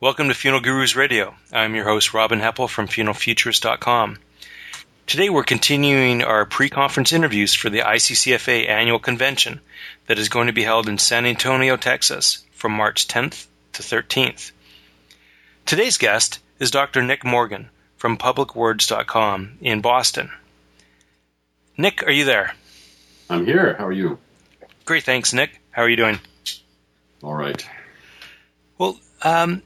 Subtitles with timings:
[0.00, 1.34] Welcome to Funeral Gurus Radio.
[1.52, 4.18] I'm your host, Robin Heppell from funeralfuturist.com.
[5.08, 9.60] Today we're continuing our pre-conference interviews for the ICCFA annual convention
[10.06, 14.52] that is going to be held in San Antonio, Texas from March 10th to 13th.
[15.66, 17.02] Today's guest is Dr.
[17.02, 20.30] Nick Morgan from publicwords.com in Boston.
[21.76, 22.54] Nick, are you there?
[23.28, 23.74] I'm here.
[23.76, 24.18] How are you?
[24.84, 25.60] Great, thanks, Nick.
[25.72, 26.20] How are you doing?
[27.20, 27.68] All right.
[28.78, 29.64] Well, um,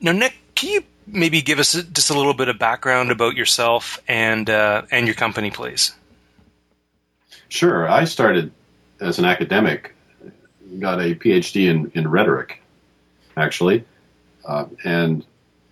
[0.00, 4.00] now, Nick, can you maybe give us just a little bit of background about yourself
[4.08, 5.94] and uh, and your company, please?
[7.48, 7.88] Sure.
[7.88, 8.52] I started
[9.00, 9.94] as an academic,
[10.80, 12.60] got a PhD in, in rhetoric,
[13.36, 13.84] actually,
[14.44, 15.24] uh, and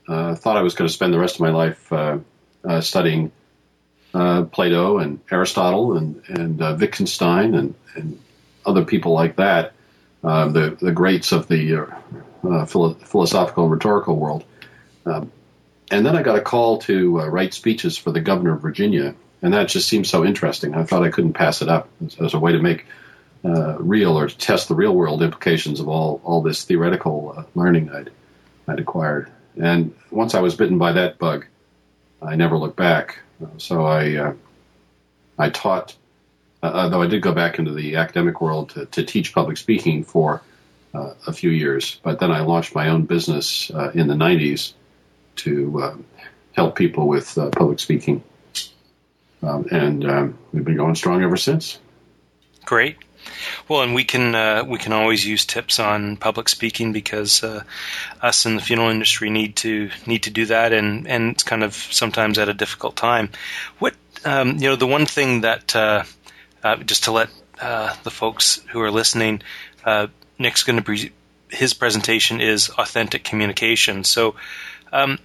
[0.06, 2.18] uh, thought I was going to spend the rest of my life uh,
[2.64, 3.32] uh, studying
[4.12, 8.20] uh, Plato and Aristotle and and Wittgenstein and, and
[8.64, 9.72] other people like that,
[10.22, 11.90] the the greats of the
[12.46, 14.44] uh, philo- philosophical and rhetorical world.
[15.06, 15.30] Um,
[15.90, 19.14] and then I got a call to uh, write speeches for the governor of Virginia,
[19.42, 20.74] and that just seemed so interesting.
[20.74, 22.86] I thought I couldn't pass it up as, as a way to make
[23.44, 27.90] uh, real or test the real world implications of all all this theoretical uh, learning
[27.90, 28.10] I'd
[28.66, 29.30] I'd acquired.
[29.60, 31.46] And once I was bitten by that bug,
[32.22, 33.20] I never looked back.
[33.58, 34.34] so I uh,
[35.38, 35.94] I taught,
[36.62, 40.04] uh, though I did go back into the academic world to, to teach public speaking
[40.04, 40.40] for uh,
[40.94, 42.00] a few years.
[42.02, 44.72] But then I launched my own business uh, in the 90s
[45.36, 45.96] to uh,
[46.52, 48.22] help people with uh, public speaking.
[49.42, 51.78] Um, and um, we've been going strong ever since.
[52.64, 52.96] Great.
[53.68, 57.62] Well, and we can uh, we can always use tips on public speaking because uh,
[58.20, 61.62] us in the funeral industry need to need to do that, and, and it's kind
[61.62, 63.30] of sometimes at a difficult time.
[63.78, 66.04] What um, you know, the one thing that uh,
[66.62, 69.42] uh just to let uh, the folks who are listening
[69.84, 71.12] uh, Nick's going to pre-
[71.48, 74.04] his presentation is authentic communication.
[74.04, 74.34] So,
[74.92, 75.18] um,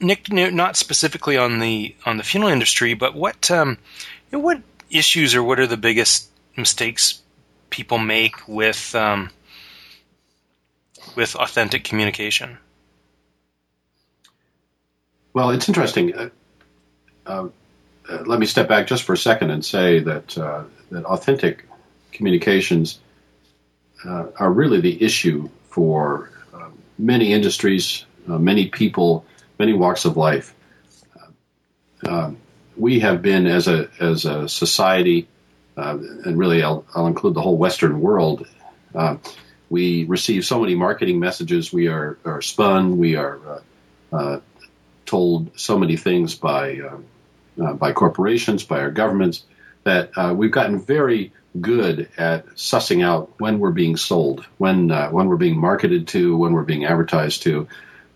[0.00, 3.78] Nick, not specifically on the on the funeral industry, but what um,
[4.30, 7.20] what issues or what are the biggest mistakes
[7.70, 9.30] people make with um,
[11.14, 12.58] with authentic communication?
[15.32, 16.14] Well, it's interesting.
[16.14, 16.28] Uh,
[17.26, 17.48] uh,
[18.08, 21.66] uh, let me step back just for a second and say that uh, that authentic
[22.12, 22.98] communications
[24.06, 26.68] uh, are really the issue for uh,
[26.98, 29.24] many industries, uh, many people,
[29.58, 30.54] many walks of life.
[32.04, 32.36] Uh, um,
[32.76, 35.28] we have been, as a as a society,
[35.76, 38.46] uh, and really, I'll, I'll, include the whole Western world.
[39.68, 41.72] We receive so many marketing messages.
[41.72, 42.98] We are, are spun.
[42.98, 43.62] We are
[45.04, 46.82] told so many things by
[47.56, 49.42] by corporations, by our governments,
[49.82, 55.28] that we've gotten very good at sussing out when we're being sold, when uh, when
[55.28, 57.68] we're being marketed to, when we're being advertised to,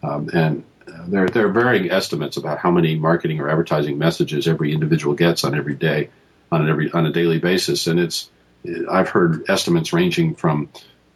[0.03, 4.49] um, and uh, there there are varying estimates about how many marketing or advertising messages
[4.49, 6.11] every individual gets on every day,
[6.51, 8.31] on an every on a daily basis, and it's
[8.91, 10.69] I've heard estimates ranging from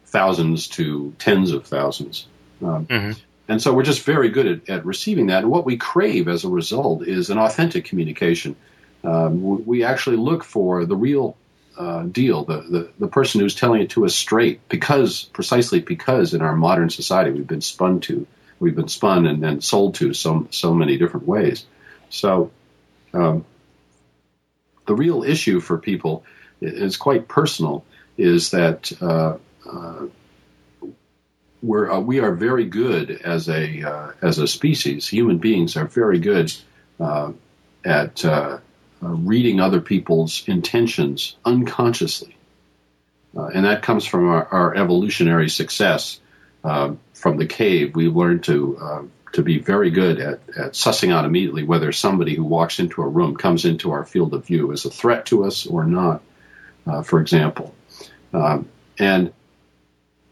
[0.05, 2.27] thousands to tens of thousands.
[2.61, 3.11] Um, mm-hmm.
[3.47, 5.43] And so we're just very good at, at, receiving that.
[5.43, 8.55] And what we crave as a result is an authentic communication.
[9.03, 11.37] Um, we actually look for the real
[11.77, 16.33] uh, deal, the, the, the person who's telling it to us straight, because precisely because
[16.33, 18.25] in our modern society we've been spun to,
[18.59, 21.65] we've been spun and then sold to so so many different ways.
[22.09, 22.51] So
[23.13, 23.45] um,
[24.85, 26.23] the real issue for people
[26.61, 27.83] is quite personal.
[28.17, 29.37] Is that uh,
[29.69, 30.05] uh,
[31.61, 35.07] we're uh, we are very good as a uh, as a species.
[35.07, 36.53] Human beings are very good
[36.99, 37.33] uh,
[37.83, 38.23] at
[39.03, 42.35] uh, reading other people's intentions unconsciously.
[43.35, 46.19] Uh, and that comes from our, our evolutionary success
[46.63, 47.95] uh, from the cave.
[47.95, 52.35] We learned to uh, to be very good at, at sussing out immediately whether somebody
[52.35, 55.43] who walks into a room comes into our field of view is a threat to
[55.43, 56.21] us or not.
[56.87, 57.75] Uh, for example,
[58.33, 59.33] um, and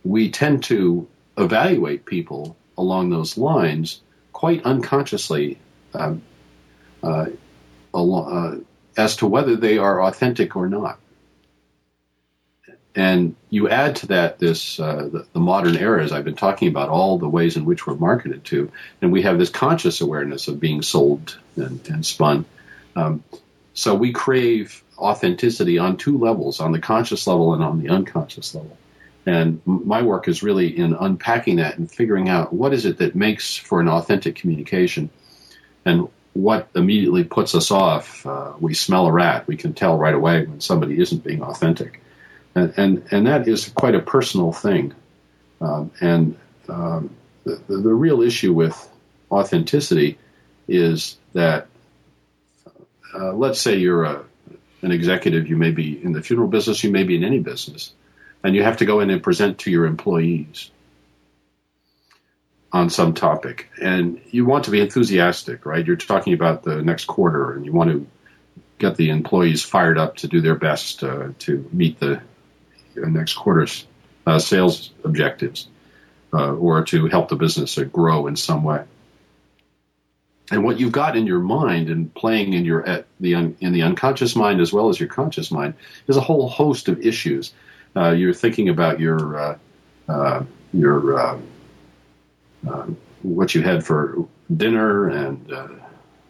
[0.04, 1.08] we tend to
[1.38, 4.02] evaluate people along those lines
[4.32, 5.58] quite unconsciously.
[5.94, 6.22] Um,
[7.02, 7.26] uh,
[7.94, 8.56] uh,
[8.98, 11.00] as to whether they are authentic or not.
[12.96, 16.68] And you add to that this uh, the, the, modern era, as I've been talking
[16.68, 20.48] about, all the ways in which we're marketed to, and we have this conscious awareness
[20.48, 22.46] of being sold and, and spun.
[22.96, 23.24] Um,
[23.74, 28.54] so we crave authenticity on two levels, on the conscious level and on the unconscious
[28.54, 28.78] level.
[29.26, 33.16] And my work is really in unpacking that and figuring out what is it that
[33.16, 35.10] makes for an authentic communication,
[35.84, 38.26] and what immediately puts us off.
[38.26, 39.48] Uh, we smell a rat.
[39.48, 42.02] We can tell right away when somebody isn't being authentic,
[42.56, 44.94] and and, and that is quite a personal thing.
[45.62, 46.38] Um, and
[46.68, 47.12] um,
[47.44, 48.90] the, the real issue with
[49.32, 50.18] authenticity
[50.68, 51.68] is that,
[53.14, 54.24] uh, let's say you're a,
[54.82, 57.94] an executive, you may be in the funeral business, you may be in any business,
[58.44, 60.72] and you have to go in and present to your employees
[62.74, 63.70] on some topic.
[63.80, 65.86] And you want to be enthusiastic, right?
[65.86, 68.08] You're talking about the next quarter, and you want to
[68.80, 72.22] get the employees fired up to do their best uh, to meet the
[72.96, 73.86] next quarter's
[74.26, 75.68] uh, sales objectives
[76.34, 78.84] uh, or to help the business grow in some way.
[80.52, 83.72] And what you've got in your mind and playing in your at the un, in
[83.72, 85.76] the unconscious mind as well as your conscious mind
[86.08, 87.54] is a whole host of issues.
[87.96, 89.58] Uh, you're thinking about your uh,
[90.10, 90.44] uh,
[90.74, 91.44] your um,
[92.68, 92.88] uh,
[93.22, 95.68] what you had for dinner and uh,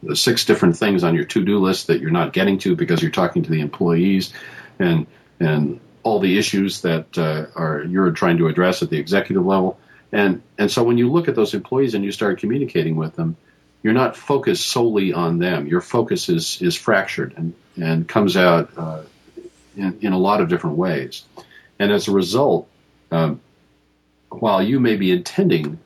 [0.01, 3.11] the six different things on your to-do list that you're not getting to because you're
[3.11, 4.33] talking to the employees
[4.79, 5.07] and
[5.39, 9.79] and all the issues that uh, are you're trying to address at the executive level
[10.13, 13.35] and and so when you look at those employees and you start communicating with them,
[13.81, 15.65] you're not focused solely on them.
[15.65, 19.01] Your focus is is fractured and and comes out uh,
[19.75, 21.23] in, in a lot of different ways.
[21.79, 22.69] And as a result,
[23.11, 23.41] um,
[24.29, 25.79] while you may be intending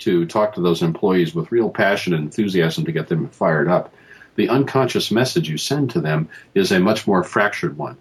[0.00, 3.92] to talk to those employees with real passion and enthusiasm to get them fired up,
[4.36, 7.96] the unconscious message you send to them is a much more fractured one.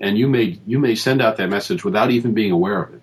[0.00, 3.02] And you may you may send out that message without even being aware of it.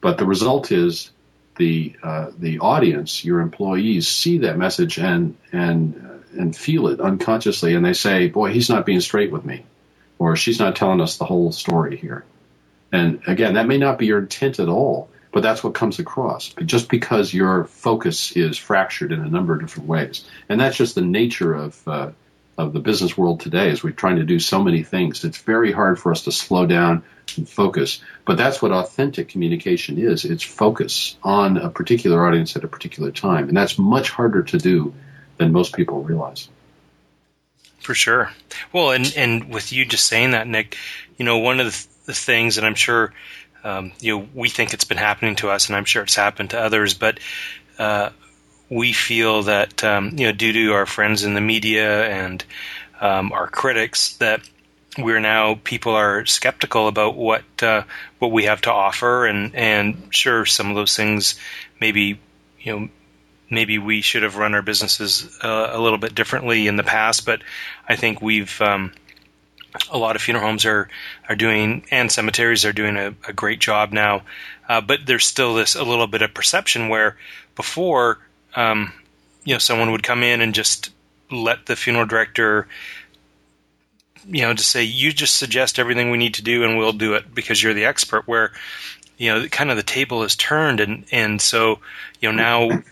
[0.00, 1.10] But the result is
[1.56, 7.00] the uh, the audience, your employees, see that message and and uh, and feel it
[7.00, 9.64] unconsciously, and they say, "Boy, he's not being straight with me,"
[10.18, 12.24] or "She's not telling us the whole story here."
[12.90, 16.54] And again, that may not be your intent at all, but that's what comes across.
[16.64, 20.94] Just because your focus is fractured in a number of different ways, and that's just
[20.94, 22.10] the nature of uh,
[22.56, 25.24] of the business world today is we're trying to do so many things.
[25.24, 27.02] It's very hard for us to slow down
[27.36, 28.00] and focus.
[28.24, 30.24] But that's what authentic communication is.
[30.24, 33.48] It's focus on a particular audience at a particular time.
[33.48, 34.94] And that's much harder to do
[35.36, 36.48] than most people realize.
[37.80, 38.30] For sure.
[38.72, 40.76] Well, and, and with you just saying that, Nick,
[41.18, 43.12] you know, one of the, the things, and I'm sure,
[43.64, 46.50] um, you know, we think it's been happening to us, and I'm sure it's happened
[46.50, 47.18] to others, but
[47.78, 48.10] uh,
[48.70, 52.44] we feel that um, you know due to our friends in the media and
[53.00, 54.40] um, our critics that
[54.98, 57.82] we're now people are skeptical about what uh,
[58.18, 61.38] what we have to offer and and sure some of those things
[61.80, 62.20] maybe
[62.60, 62.88] you know
[63.50, 67.26] maybe we should have run our businesses uh, a little bit differently in the past
[67.26, 67.42] but
[67.88, 68.92] I think we've um,
[69.90, 70.88] a lot of funeral homes are
[71.28, 74.22] are doing and cemeteries are doing a, a great job now
[74.68, 77.16] uh, but there's still this a little bit of perception where
[77.56, 78.18] before
[78.56, 78.92] um,
[79.44, 80.90] you know, someone would come in and just
[81.30, 82.66] let the funeral director,
[84.26, 87.14] you know, just say, you just suggest everything we need to do and we'll do
[87.14, 88.26] it because you're the expert.
[88.26, 88.52] Where,
[89.18, 91.78] you know, kind of the table is turned and, and so,
[92.20, 92.82] you know, now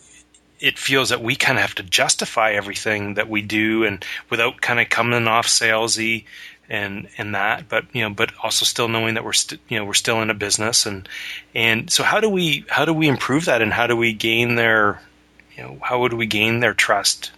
[0.61, 4.61] it feels that we kind of have to justify everything that we do and without
[4.61, 6.25] kind of coming off salesy
[6.69, 9.85] and and that but you know but also still knowing that we're st- you know
[9.85, 11.09] we're still in a business and
[11.55, 14.55] and so how do we how do we improve that and how do we gain
[14.55, 15.01] their
[15.57, 17.33] you know, how would we gain their trust?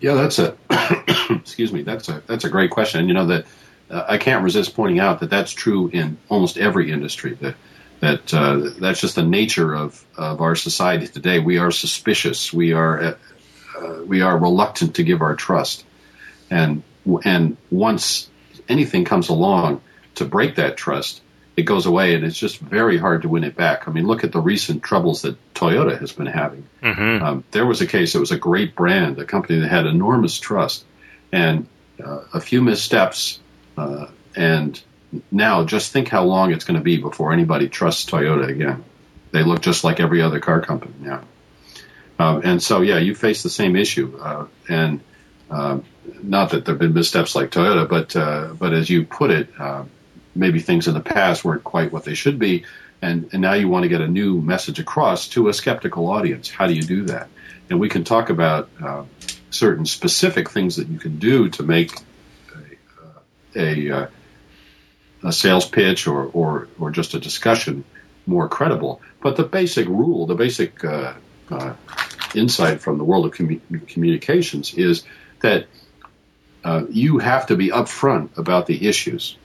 [0.00, 0.56] Yeah, that's a
[1.30, 1.82] excuse me.
[1.82, 3.06] That's a that's a great question.
[3.08, 3.46] You know that
[3.90, 7.34] uh, I can't resist pointing out that that's true in almost every industry.
[7.34, 7.54] That
[8.00, 11.38] that uh, that's just the nature of of our society today.
[11.38, 12.52] We are suspicious.
[12.52, 13.16] We are
[13.78, 15.84] uh, we are reluctant to give our trust,
[16.50, 16.82] and
[17.24, 18.28] and once
[18.68, 19.80] anything comes along
[20.16, 21.20] to break that trust,
[21.56, 23.86] it goes away, and it's just very hard to win it back.
[23.86, 26.66] I mean, look at the recent troubles that Toyota has been having.
[26.82, 27.24] Mm-hmm.
[27.24, 30.38] Um, there was a case; it was a great brand, a company that had enormous
[30.38, 30.84] trust,
[31.30, 31.66] and
[32.02, 33.38] uh, a few missteps,
[33.76, 34.80] uh, and
[35.30, 38.82] now just think how long it's going to be before anybody trusts Toyota again.
[39.30, 41.22] They look just like every other car company now,
[42.18, 45.00] um, and so yeah, you face the same issue, uh, and
[45.52, 45.84] um,
[46.22, 49.48] not that there have been missteps like Toyota, but uh, but as you put it
[49.58, 49.84] uh,
[50.34, 52.64] maybe things in the past weren't quite what they should be,
[53.00, 56.48] and, and now you want to get a new message across to a skeptical audience.
[56.48, 57.28] How do you do that?
[57.68, 59.04] And we can talk about uh,
[59.50, 61.92] certain specific things that you can do to make
[63.56, 64.06] a, a, uh,
[65.24, 67.84] a sales pitch or, or, or just a discussion
[68.26, 69.00] more credible.
[69.20, 71.14] But the basic rule, the basic uh,
[71.50, 71.74] uh,
[72.34, 75.04] insight from the world of commu- communications is
[75.42, 75.66] that
[76.64, 79.36] uh, you have to be upfront about the issues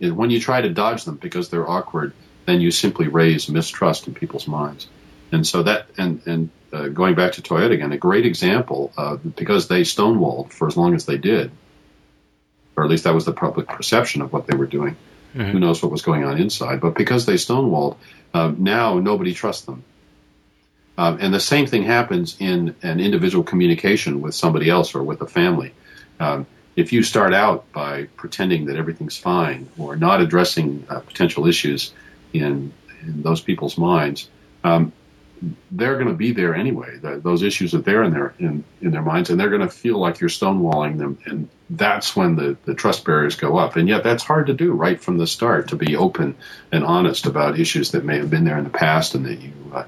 [0.00, 2.14] And when you try to dodge them because they're awkward,
[2.46, 4.88] then you simply raise mistrust in people's minds.
[5.30, 9.16] And so that, and, and uh, going back to Toyota again, a great example, uh,
[9.16, 11.52] because they stonewalled for as long as they did,
[12.76, 14.96] or at least that was the public perception of what they were doing.
[15.34, 15.50] Mm-hmm.
[15.50, 16.80] Who knows what was going on inside?
[16.80, 17.96] But because they stonewalled,
[18.34, 19.84] uh, now nobody trusts them.
[21.00, 25.22] Um, and the same thing happens in an individual communication with somebody else or with
[25.22, 25.72] a family.
[26.20, 31.46] Um, if you start out by pretending that everything's fine or not addressing uh, potential
[31.46, 31.94] issues
[32.34, 34.28] in, in those people's minds,
[34.62, 34.92] um,
[35.70, 36.98] they're going to be there anyway.
[36.98, 39.70] The, those issues are there in their in, in their minds, and they're going to
[39.70, 43.76] feel like you're stonewalling them, and that's when the, the trust barriers go up.
[43.76, 46.36] And yet, that's hard to do right from the start to be open
[46.70, 49.52] and honest about issues that may have been there in the past and that you
[49.72, 49.84] uh,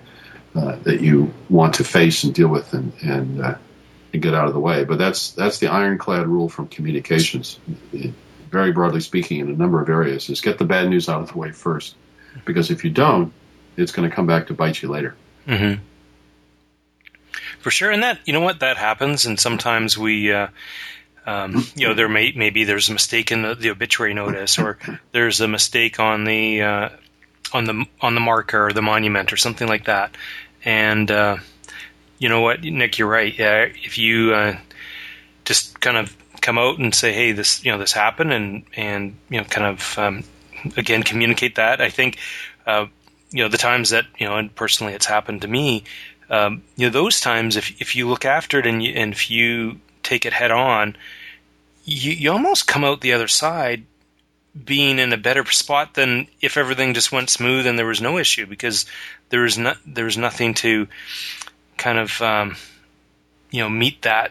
[0.55, 3.55] uh, that you want to face and deal with and and, uh,
[4.13, 4.85] and get out of the way.
[4.85, 7.59] But that's that's the ironclad rule from communications,
[8.51, 11.33] very broadly speaking, in a number of areas, is get the bad news out of
[11.33, 11.97] the way first,
[12.45, 13.33] because if you don't,
[13.77, 15.15] it's going to come back to bite you later.
[15.47, 15.83] Mm-hmm.
[17.61, 20.33] For sure, and that you know what that happens, and sometimes we.
[20.33, 20.49] Uh,
[21.25, 24.79] um, you know, there may maybe there's a mistake in the, the obituary notice, or
[25.13, 26.89] there's a mistake on the uh,
[27.53, 30.17] on the on the marker or the monument or something like that.
[30.65, 31.39] And uh,
[32.19, 33.37] you know what, Nick, you're right.
[33.37, 34.57] Yeah, if you uh,
[35.45, 39.17] just kind of come out and say, "Hey, this you know this happened," and and
[39.29, 40.25] you know kind of um,
[40.77, 41.81] again communicate that.
[41.81, 42.19] I think
[42.67, 42.87] uh,
[43.31, 45.85] you know the times that you know, and personally, it's happened to me.
[46.31, 49.31] Um, you know, those times, if if you look after it and you, and if
[49.31, 50.97] you take it head on,
[51.85, 53.85] you, you almost come out the other side
[54.65, 58.19] being in a better spot than if everything just went smooth and there was no
[58.19, 58.85] issue because
[59.31, 60.87] there was not there was nothing to
[61.79, 62.55] kind of um,
[63.51, 64.31] you know meet that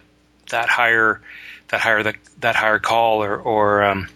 [0.51, 1.22] that higher
[1.70, 4.08] that higher that, that higher call or or um,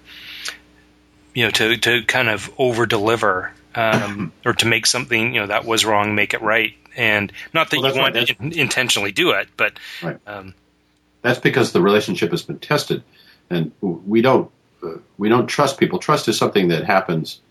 [1.34, 5.48] you know to to kind of over deliver um, or to make something you know
[5.48, 8.28] that was wrong make it right and not that well, you want right.
[8.28, 10.20] to intentionally do it but right.
[10.28, 10.54] Um,
[11.24, 13.04] that's because the relationship has been tested
[13.50, 14.52] and we don't
[14.86, 16.00] uh, we don't trust people.
[16.00, 17.42] Trust is something that happens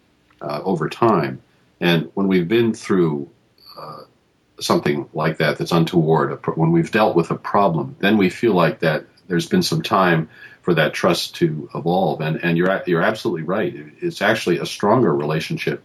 [0.40, 1.42] uh, over time,
[1.80, 3.30] and when we've been through
[3.78, 4.02] uh,
[4.60, 8.80] something like that that's untoward, when we've dealt with a problem, then we feel like
[8.80, 10.28] that there's been some time
[10.62, 12.20] for that trust to evolve.
[12.20, 13.74] And and you're you're absolutely right.
[14.00, 15.82] It's actually a stronger relationship.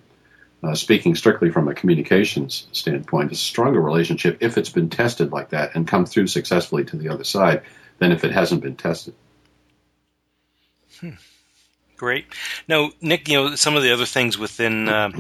[0.62, 5.52] Uh, speaking strictly from a communications standpoint, a stronger relationship if it's been tested like
[5.52, 7.62] that and come through successfully to the other side
[7.98, 9.14] than if it hasn't been tested.
[11.00, 11.12] Hmm.
[12.00, 12.28] Great.
[12.70, 15.12] Now, Nick, you know some of the other things within, uh,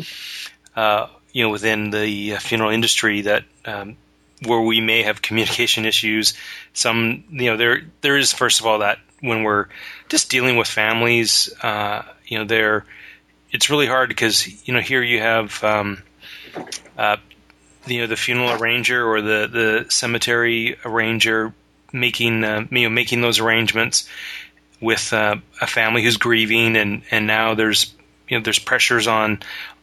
[0.77, 3.97] uh, you know, within the uh, funeral industry that um,
[4.45, 6.35] where we may have communication issues.
[6.71, 9.67] Some, you know, there there is first of all that when we're
[10.07, 12.85] just dealing with families, uh, you know, there
[13.51, 15.61] it's really hard because you know here you have.
[15.61, 16.01] Um,
[16.97, 17.17] uh,
[17.87, 21.53] you know the funeral arranger or the, the cemetery arranger
[21.91, 24.07] making uh, you know making those arrangements
[24.81, 27.93] with uh, a family who's grieving, and and now there's
[28.27, 29.39] you know there's pressures on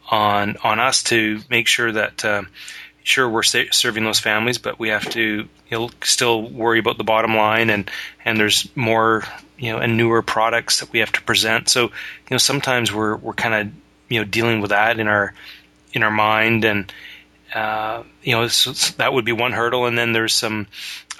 [0.09, 2.43] on on us to make sure that uh,
[3.03, 5.21] sure we're serving those families, but we have to
[5.69, 7.89] you know still worry about the bottom line, and
[8.25, 9.23] and there's more
[9.57, 11.69] you know and newer products that we have to present.
[11.69, 11.91] So you
[12.31, 13.73] know sometimes we're we're kind of
[14.09, 15.33] you know dealing with that in our
[15.93, 16.91] in our mind and.
[17.53, 20.67] Uh, you know, so that would be one hurdle, and then there's some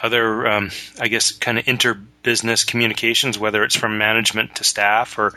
[0.02, 1.94] other, um, I guess, kind of inter
[2.24, 5.34] business communications, whether it's from management to staff or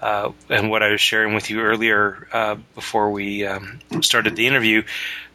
[0.00, 4.46] uh, and what I was sharing with you earlier uh, before we um, started the
[4.46, 4.82] interview,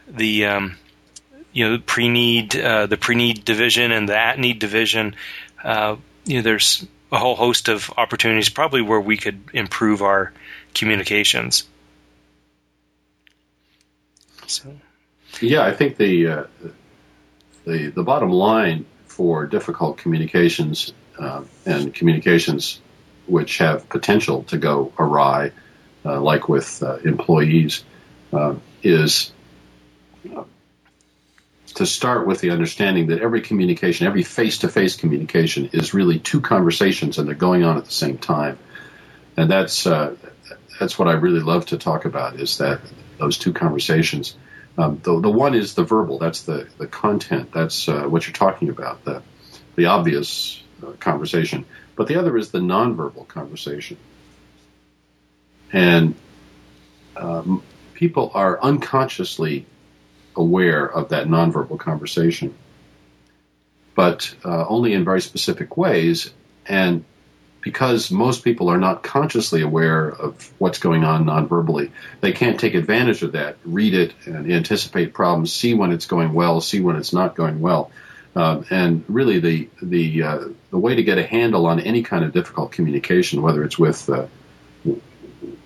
[0.08, 0.78] the um,
[1.54, 5.16] you know pre need uh, the pre need division and the at need division.
[5.64, 10.34] Uh, you know, there's a whole host of opportunities probably where we could improve our
[10.74, 11.66] communications.
[14.56, 14.76] So.
[15.42, 16.44] Yeah, I think the uh,
[17.66, 22.80] the the bottom line for difficult communications uh, and communications
[23.28, 25.52] which have potential to go awry,
[26.06, 27.84] uh, like with uh, employees,
[28.32, 29.32] uh, is
[30.36, 30.44] uh,
[31.76, 36.20] to start with the understanding that every communication, every face to face communication, is really
[36.20, 38.58] two conversations and they're going on at the same time.
[39.38, 40.16] And that's, uh,
[40.80, 42.80] that's what I really love to talk about is that
[43.18, 44.36] those two conversations.
[44.78, 46.20] Um, the, the one is the verbal.
[46.20, 47.52] That's the, the content.
[47.54, 49.22] That's uh, what you're talking about, the,
[49.76, 51.66] the obvious uh, conversation.
[51.96, 53.98] But the other is the nonverbal conversation.
[55.72, 56.16] And
[57.16, 59.66] um, people are unconsciously
[60.36, 62.54] aware of that nonverbal conversation,
[63.96, 66.32] but uh, only in very specific ways.
[66.66, 67.06] And
[67.66, 71.90] because most people are not consciously aware of what's going on nonverbally,
[72.22, 76.32] they can't take advantage of that, read it, and anticipate problems, see when it's going
[76.32, 77.92] well, see when it's not going well.
[78.36, 82.24] Uh, and really, the the uh, the way to get a handle on any kind
[82.24, 84.28] of difficult communication, whether it's with uh,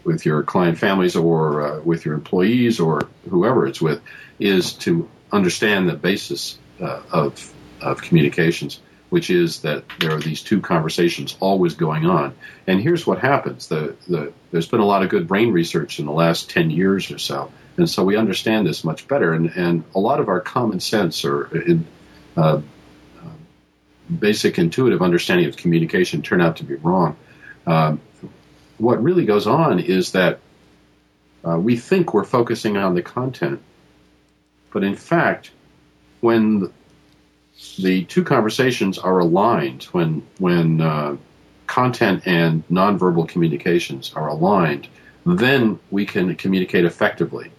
[0.06, 4.02] with your client families or uh, with your employees or whoever it's with
[4.40, 10.42] is to understand the basis uh, of of communications, which is that there are these
[10.42, 12.36] two conversations always going on.
[12.68, 16.06] And here's what happens: the, the there's been a lot of good brain research in
[16.06, 19.34] the last ten years or so, and so we understand this much better.
[19.34, 21.86] And and a lot of our common sense or in,
[22.38, 22.62] uh,
[24.10, 27.16] basic intuitive understanding of communication turn out to be wrong.
[27.68, 28.02] Um,
[28.78, 30.40] what really goes on is that
[31.48, 33.62] uh, we think we're focusing on the content,
[34.72, 35.52] but in fact,
[36.22, 36.72] when
[37.78, 41.18] the two conversations are aligned, when when uh,
[41.68, 44.88] content and nonverbal communications are aligned,
[45.26, 47.52] then we can communicate effectively,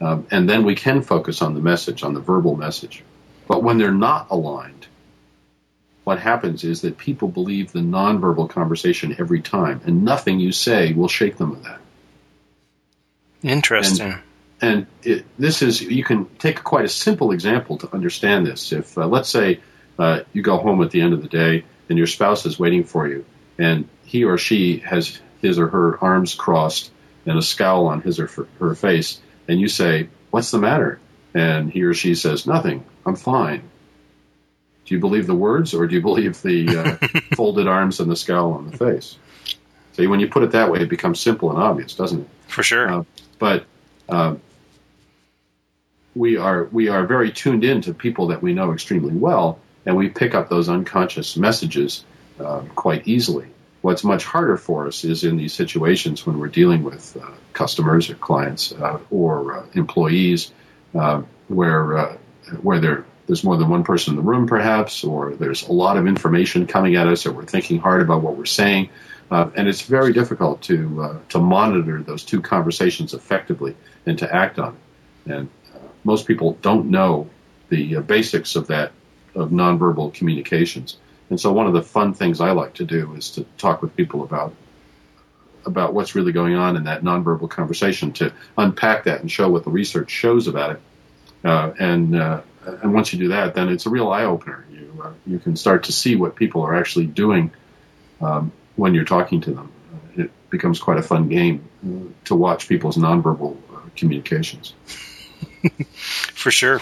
[0.00, 3.02] um, and then we can focus on the message, on the verbal message.
[3.48, 4.86] But when they're not aligned,
[6.04, 10.92] what happens is that people believe the nonverbal conversation every time, and nothing you say
[10.92, 11.80] will shake them of that.
[13.42, 14.12] Interesting.
[14.12, 14.22] And,
[14.60, 18.72] and it, this is you can take quite a simple example to understand this.
[18.72, 19.60] If uh, let's say
[19.98, 22.84] uh, you go home at the end of the day and your spouse is waiting
[22.84, 23.24] for you,
[23.58, 26.90] and he or she has his or her arms crossed
[27.26, 31.00] and a scowl on his or her face, and you say, "What's the matter?"
[31.34, 32.84] and he or she says, "Nothing.
[33.04, 33.62] I'm fine."
[34.86, 38.16] Do you believe the words or do you believe the uh, folded arms and the
[38.16, 39.18] scowl on the face?
[39.94, 42.28] See, when you put it that way, it becomes simple and obvious, doesn't it?
[42.46, 42.88] For sure.
[42.88, 43.04] Uh,
[43.38, 43.66] but
[44.08, 44.36] uh,
[46.14, 49.96] we are we are very tuned in to people that we know extremely well, and
[49.96, 52.04] we pick up those unconscious messages
[52.40, 53.46] uh, quite easily.
[53.82, 58.10] What's much harder for us is in these situations when we're dealing with uh, customers
[58.10, 60.50] or clients uh, or employees,
[60.92, 62.18] where
[62.62, 65.96] where they're there's more than one person in the room, perhaps, or there's a lot
[65.96, 68.88] of information coming at us, or we're thinking hard about what we're saying,
[69.30, 74.34] uh, and it's very difficult to uh, to monitor those two conversations effectively and to
[74.34, 75.32] act on it.
[75.32, 77.28] And uh, most people don't know
[77.68, 78.92] the uh, basics of that
[79.34, 80.96] of nonverbal communications.
[81.28, 83.96] And so, one of the fun things I like to do is to talk with
[83.96, 84.54] people about
[85.64, 89.64] about what's really going on in that nonverbal conversation, to unpack that and show what
[89.64, 90.80] the research shows about it,
[91.44, 94.64] uh, and uh, and once you do that, then it's a real eye opener.
[94.70, 97.50] You you can start to see what people are actually doing
[98.20, 99.72] um, when you're talking to them.
[100.16, 101.68] It becomes quite a fun game
[102.24, 104.74] to watch people's nonverbal uh, communications.
[106.00, 106.80] For sure.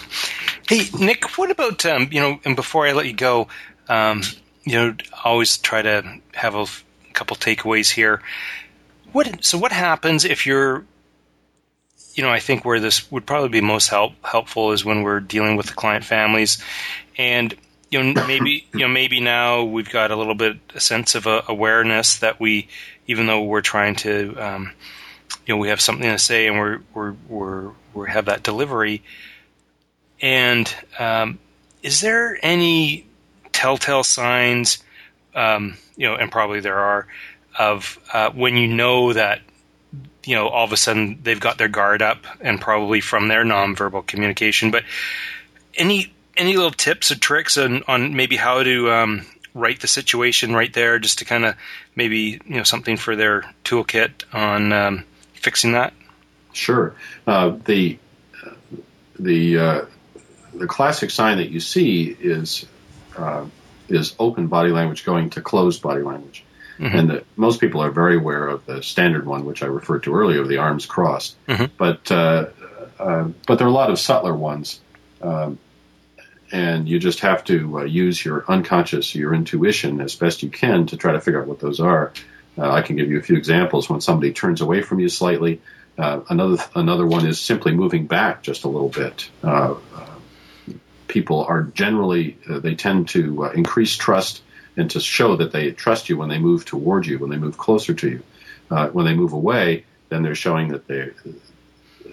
[0.69, 2.39] Hey, Nick, what about um, you know?
[2.45, 3.49] And before I let you go,
[3.89, 4.23] um,
[4.65, 6.67] you know, always try to have a
[7.13, 8.23] couple takeaways here.
[9.13, 9.59] What so?
[9.59, 10.85] What happens if you're
[12.15, 15.21] you know, I think where this would probably be most help, helpful is when we're
[15.21, 16.63] dealing with the client families,
[17.19, 17.55] and
[17.95, 21.29] you know, maybe you know, maybe now we've got a little bit a sense of
[21.49, 22.67] awareness that we,
[23.07, 24.73] even though we're trying to, um,
[25.47, 29.05] you know, we have something to say and we're we're we're we have that delivery,
[30.21, 31.39] and um,
[31.85, 33.07] is there any
[33.53, 34.83] telltale signs,
[35.37, 37.07] um, you know, and probably there are,
[37.57, 39.41] of uh, when you know that
[40.25, 43.45] you know, all of a sudden they've got their guard up and probably from their
[43.45, 44.73] nonverbal communication.
[44.73, 44.83] But
[45.77, 50.55] any any little tips or tricks on, on maybe how to um, right the situation
[50.55, 51.57] right there, just to kind of
[51.95, 55.93] maybe you know something for their toolkit on um, fixing that.
[56.53, 56.95] Sure.
[57.27, 57.99] Uh, the
[59.19, 59.85] the uh,
[60.55, 62.67] the classic sign that you see is
[63.17, 63.47] uh,
[63.89, 66.45] is open body language going to closed body language.
[66.79, 66.97] Mm-hmm.
[66.97, 70.15] And the, most people are very aware of the standard one, which I referred to
[70.15, 71.37] earlier, the arms crossed.
[71.47, 71.67] Mm-hmm.
[71.77, 72.47] But uh,
[72.99, 74.81] uh, but there are a lot of subtler ones,
[75.23, 75.59] um,
[76.53, 80.87] and you just have to uh, use your unconscious, your intuition, as best you can
[80.87, 82.13] to try to figure out what those are.
[82.57, 83.89] Uh, I can give you a few examples.
[83.89, 85.61] When somebody turns away from you slightly,
[85.99, 89.29] uh, another another one is simply moving back just a little bit.
[89.43, 89.75] Uh,
[91.09, 94.43] people are generally they tend to increase trust
[94.77, 97.57] and to show that they trust you when they move toward you, when they move
[97.57, 98.23] closer to you.
[98.71, 101.15] Uh, when they move away, then they're showing that their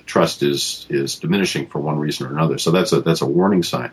[0.05, 2.57] trust is is diminishing for one reason or another.
[2.57, 3.91] So that's a that's a warning sign.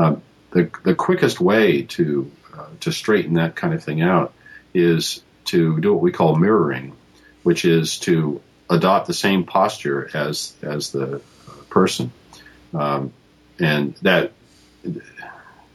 [0.00, 4.32] Um, the the quickest way to uh, to straighten that kind of thing out
[4.72, 6.96] is to do what we call mirroring,
[7.42, 11.20] which is to adopt the same posture as as the
[11.68, 12.12] person,
[12.72, 13.12] um,
[13.58, 14.32] and that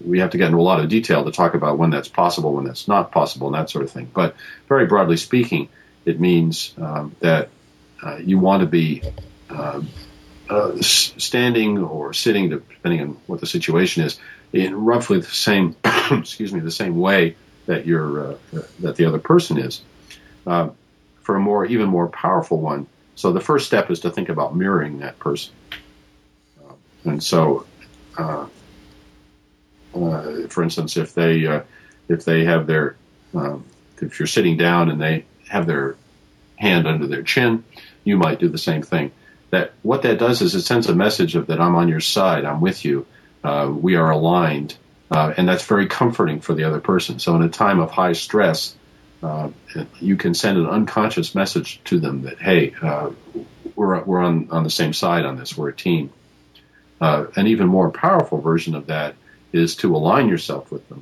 [0.03, 2.53] we have to get into a lot of detail to talk about when that's possible,
[2.53, 4.09] when that's not possible, and that sort of thing.
[4.13, 4.35] But
[4.67, 5.69] very broadly speaking,
[6.03, 7.49] it means um, that
[8.03, 9.03] uh, you want to be
[9.49, 9.81] uh,
[10.49, 14.19] uh, standing or sitting, depending on what the situation is,
[14.53, 15.75] in roughly the same,
[16.11, 18.35] excuse me, the same way that you're uh,
[18.79, 19.81] that the other person is.
[20.45, 20.75] Um,
[21.21, 24.55] for a more even more powerful one, so the first step is to think about
[24.55, 25.53] mirroring that person.
[26.63, 26.73] Uh,
[27.05, 27.65] and so,
[28.17, 28.45] uh,
[29.95, 31.61] uh, for instance, if they uh,
[32.07, 32.95] if they have their
[33.33, 33.65] um,
[34.01, 35.95] if you're sitting down and they have their
[36.57, 37.63] hand under their chin,
[38.03, 39.11] you might do the same thing.
[39.55, 42.43] That what that does is it sends a message of that I'm on your side,
[42.43, 43.05] I'm with you,
[43.41, 44.75] uh, we are aligned,
[45.09, 47.19] uh, and that's very comforting for the other person.
[47.19, 48.75] So in a time of high stress,
[49.23, 49.51] uh,
[50.01, 53.11] you can send an unconscious message to them that hey, uh,
[53.77, 55.57] we're we're on on the same side on this.
[55.57, 56.11] We're a team.
[56.99, 59.15] Uh, an even more powerful version of that
[59.53, 61.01] is to align yourself with them.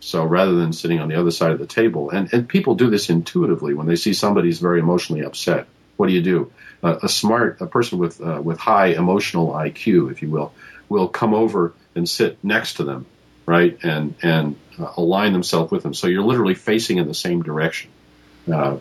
[0.00, 2.90] So rather than sitting on the other side of the table, and, and people do
[2.90, 5.68] this intuitively when they see somebody's very emotionally upset.
[5.96, 6.52] What do you do?
[6.84, 10.52] A smart, a person with uh, with high emotional IQ, if you will,
[10.90, 13.06] will come over and sit next to them,
[13.46, 15.94] right, and and uh, align themselves with them.
[15.94, 17.90] So you're literally facing in the same direction,
[18.52, 18.76] uh,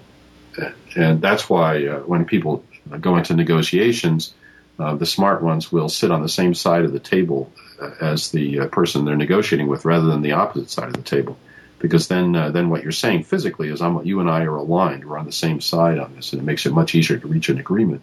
[0.97, 2.65] and that's why uh, when people
[2.99, 4.33] go into negotiations,
[4.77, 8.31] uh, the smart ones will sit on the same side of the table uh, as
[8.31, 11.37] the person they're negotiating with, rather than the opposite side of the table.
[11.83, 15.03] Because then, then what you're saying physically is, I'm, you and I are aligned.
[15.03, 17.49] We're on the same side on this, and it makes it much easier to reach
[17.49, 18.01] an agreement.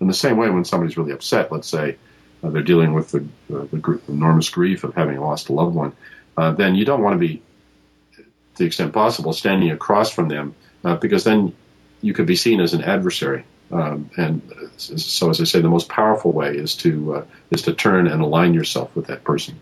[0.00, 1.98] In the same way, when somebody's really upset, let's say
[2.42, 3.18] uh, they're dealing with the,
[3.54, 5.92] uh, the gr- enormous grief of having lost a loved one,
[6.38, 7.42] uh, then you don't want to be,
[8.16, 8.24] to
[8.56, 11.54] the extent possible, standing across from them because then
[12.00, 13.44] you could be seen as an adversary.
[13.70, 14.40] Um, and
[14.78, 18.22] so, as I say, the most powerful way is to uh, is to turn and
[18.22, 19.60] align yourself with that person.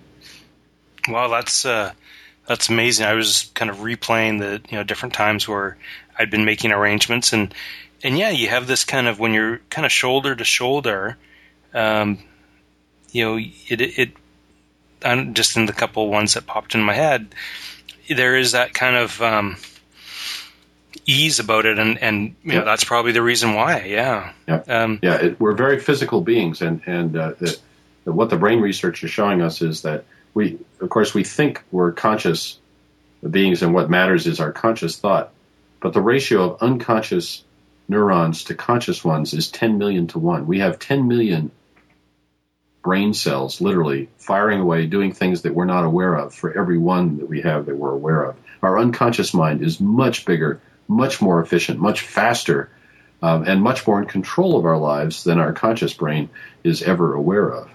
[1.09, 1.93] Well, that's uh,
[2.47, 3.07] that's amazing.
[3.07, 5.77] I was kind of replaying the you know different times where
[6.19, 7.53] I'd been making arrangements, and
[8.03, 11.17] and yeah, you have this kind of when you're kind of shoulder to shoulder.
[11.75, 12.19] Um,
[13.11, 14.11] you know, it it
[15.03, 17.35] I'm just in the couple ones that popped in my head.
[18.09, 19.57] There is that kind of um,
[21.07, 23.85] ease about it, and and you know that's probably the reason why.
[23.85, 25.17] Yeah, yeah, um, yeah.
[25.17, 27.59] It, we're very physical beings, and and uh, the,
[28.05, 30.05] the, what the brain research is showing us is that
[30.35, 32.59] we, of course, we think we're conscious
[33.29, 35.33] beings, and what matters is our conscious thought.
[35.81, 37.45] But the ratio of unconscious
[37.89, 40.47] neurons to conscious ones is 10 million to 1.
[40.47, 41.51] We have 10 million
[42.83, 47.19] brain cells literally firing away, doing things that we're not aware of for every one
[47.19, 48.37] that we have that we're aware of.
[48.63, 52.71] Our unconscious mind is much bigger much more efficient, much faster,
[53.23, 56.29] um, and much more in control of our lives than our conscious brain
[56.63, 57.71] is ever aware of.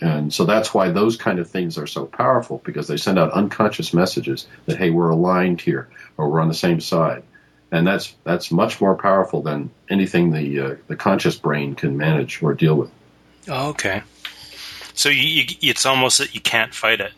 [0.00, 3.32] And so that's why those kind of things are so powerful because they send out
[3.32, 7.22] unconscious messages that hey, we're aligned here or we're on the same side,
[7.72, 12.42] and that's that's much more powerful than anything the uh, the conscious brain can manage
[12.42, 12.90] or deal with.
[13.48, 14.02] Oh, okay.
[14.92, 17.12] So you, you, it's almost that you can't fight it.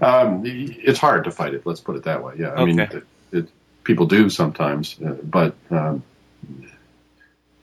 [0.00, 1.64] Um, it's hard to fight it.
[1.64, 2.34] Let's put it that way.
[2.38, 2.64] Yeah, I okay.
[2.64, 3.48] mean, it, it,
[3.84, 4.96] people do sometimes.
[5.00, 6.02] Uh, but um,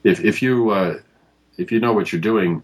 [0.05, 0.99] if if you uh,
[1.57, 2.63] if you know what you're doing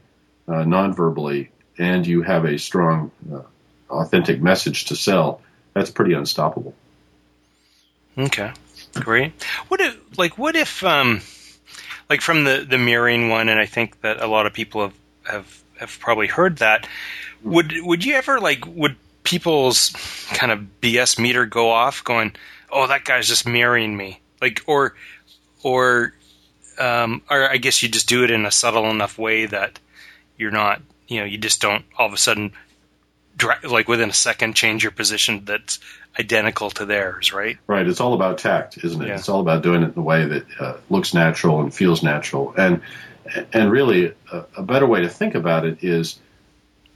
[0.49, 3.41] uh, non-verbally and you have a strong, uh,
[3.89, 5.41] authentic message to sell,
[5.73, 6.73] that's pretty unstoppable.
[8.17, 8.51] Okay,
[8.95, 9.31] great.
[9.69, 11.21] What if like what if um,
[12.09, 14.93] like from the the mirroring one, and I think that a lot of people have
[15.23, 16.85] have have probably heard that.
[17.43, 19.91] Would would you ever like would people's
[20.33, 22.35] kind of BS meter go off going?
[22.71, 24.95] oh, that guy's just mirroring me, like or
[25.63, 26.13] or
[26.77, 29.79] um, or I guess you just do it in a subtle enough way that
[30.39, 32.53] you're not, you know, you just don't all of a sudden,
[33.63, 35.79] like within a second, change your position that's
[36.19, 37.57] identical to theirs, right?
[37.67, 37.85] Right.
[37.85, 39.07] It's all about tact, isn't it?
[39.09, 39.15] Yeah.
[39.15, 42.55] It's all about doing it in a way that uh, looks natural and feels natural,
[42.57, 42.81] and
[43.53, 46.17] and really a, a, better way to think about it is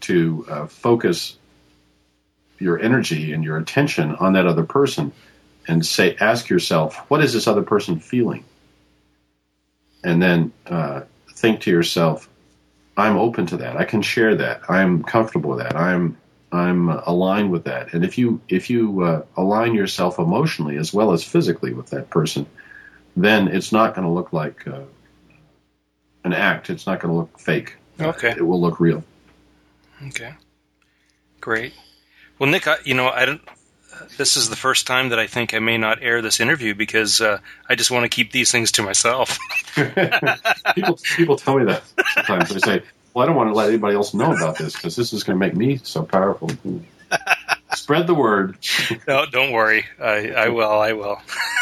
[0.02, 1.38] to uh, focus
[2.58, 5.12] your energy and your attention on that other person
[5.68, 8.44] and say, ask yourself, what is this other person feeling?
[10.04, 11.02] And then uh,
[11.36, 12.28] think to yourself,
[12.96, 13.78] I'm open to that.
[13.78, 14.70] I can share that.
[14.70, 15.76] I'm comfortable with that.
[15.76, 16.18] I'm
[16.52, 17.94] I'm aligned with that.
[17.94, 22.10] And if you if you uh, align yourself emotionally as well as physically with that
[22.10, 22.46] person,
[23.18, 24.82] then it's not going to look like uh,
[26.24, 26.70] an act.
[26.70, 27.76] It's not going to look fake.
[28.00, 28.30] Okay.
[28.30, 29.04] It will look real.
[30.08, 30.34] Okay.
[31.42, 31.74] Great.
[32.38, 33.42] Well, Nick, I, you know, I don't
[34.18, 37.22] this is the first time that I think I may not air this interview because
[37.22, 39.38] uh, I just want to keep these things to myself.
[40.76, 42.50] people, people tell me that sometimes.
[42.50, 45.14] They say, "Well, I don't want to let anybody else know about this because this
[45.14, 46.52] is going to make me so powerful."
[47.74, 48.58] Spread the word.
[49.08, 49.86] no, don't worry.
[50.00, 50.80] I, I will.
[50.80, 51.22] I will.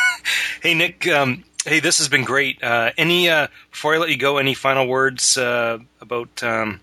[0.61, 1.07] hey, Nick.
[1.07, 2.61] Um, hey, this has been great.
[2.63, 6.79] Uh, any uh, before I let you go, any final words uh, about um,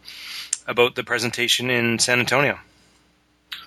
[0.66, 2.58] about the presentation in San Antonio?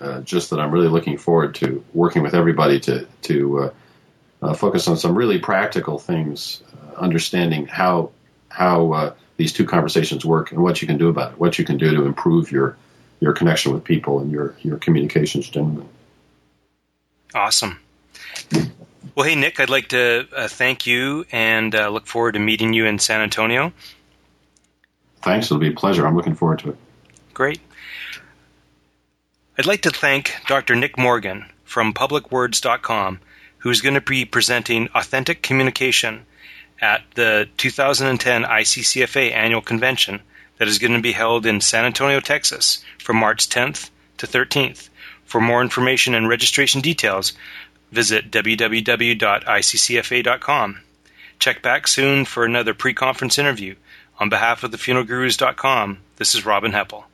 [0.02, 3.70] Uh, just that I'm really looking forward to working with everybody to to uh,
[4.42, 8.10] uh, focus on some really practical things, uh, understanding how
[8.48, 11.64] how uh, these two conversations work and what you can do about it, what you
[11.64, 12.76] can do to improve your
[13.20, 15.86] your connection with people and your your communications generally.
[17.32, 17.78] Awesome.
[19.14, 22.72] Well, hey Nick, I'd like to uh, thank you and uh, look forward to meeting
[22.72, 23.72] you in San Antonio.
[25.22, 25.46] Thanks.
[25.46, 26.04] It'll be a pleasure.
[26.04, 26.76] I'm looking forward to it.
[27.32, 27.60] Great.
[29.62, 30.74] I'd like to thank Dr.
[30.74, 33.20] Nick Morgan from publicwords.com,
[33.58, 36.26] who's going to be presenting authentic communication
[36.80, 40.20] at the 2010 ICCFA annual convention
[40.58, 44.88] that is going to be held in San Antonio, Texas from March 10th to 13th.
[45.26, 47.32] For more information and registration details,
[47.92, 49.20] visit www.iccfa.com.
[51.38, 53.76] Check back soon for another pre conference interview.
[54.18, 57.04] On behalf of the funeralgurus.com, this is Robin Heppell.